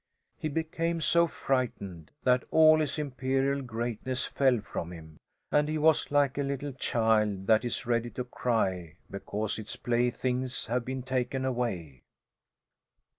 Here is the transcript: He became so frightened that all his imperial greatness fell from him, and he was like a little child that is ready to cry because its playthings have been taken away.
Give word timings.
He 0.39 0.47
became 0.49 0.99
so 0.99 1.27
frightened 1.27 2.09
that 2.23 2.43
all 2.49 2.79
his 2.79 2.97
imperial 2.97 3.61
greatness 3.61 4.25
fell 4.25 4.59
from 4.59 4.91
him, 4.91 5.19
and 5.51 5.69
he 5.69 5.77
was 5.77 6.09
like 6.09 6.39
a 6.39 6.41
little 6.41 6.73
child 6.73 7.45
that 7.45 7.63
is 7.63 7.85
ready 7.85 8.09
to 8.09 8.23
cry 8.23 8.95
because 9.11 9.59
its 9.59 9.75
playthings 9.75 10.65
have 10.65 10.83
been 10.85 11.03
taken 11.03 11.45
away. 11.45 12.01